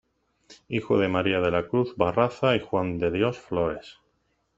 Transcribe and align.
Hijo 0.67 0.97
de 0.97 1.07
María 1.09 1.41
de 1.41 1.51
la 1.51 1.67
Cruz 1.67 1.95
Barraza 1.95 2.55
y 2.55 2.59
Juan 2.59 2.97
de 2.97 3.11
Dios 3.11 3.37
Flores. 3.37 3.99